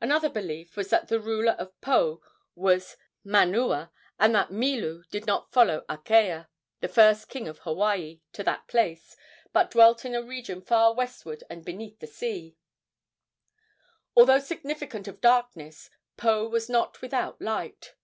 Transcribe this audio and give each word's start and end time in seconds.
Another 0.00 0.28
belief 0.30 0.76
was 0.76 0.90
that 0.90 1.08
the 1.08 1.18
ruler 1.18 1.56
of 1.58 1.72
Po 1.80 2.22
was 2.54 2.96
Manua, 3.24 3.90
and 4.16 4.32
that 4.32 4.52
Milu 4.52 5.02
did 5.10 5.26
not 5.26 5.50
follow 5.50 5.84
Akea, 5.88 6.46
the 6.78 6.86
first 6.86 7.28
king 7.28 7.48
of 7.48 7.58
Hawaii, 7.58 8.20
to 8.34 8.44
that 8.44 8.68
place, 8.68 9.16
but 9.52 9.72
dwelt 9.72 10.04
in 10.04 10.14
a 10.14 10.22
region 10.22 10.62
far 10.62 10.94
westward 10.94 11.42
and 11.50 11.64
beneath 11.64 11.98
the 11.98 12.06
sea. 12.06 12.56
Although 14.16 14.38
significant 14.38 15.08
of 15.08 15.20
darkness, 15.20 15.90
Po 16.16 16.46
was 16.48 16.68
not 16.70 17.02
without 17.02 17.42
light. 17.42 17.96